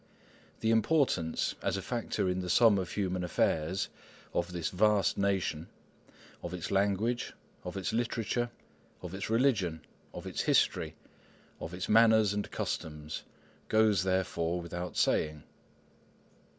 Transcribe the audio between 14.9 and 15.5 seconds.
saying.